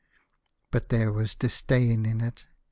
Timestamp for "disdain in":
1.35-2.21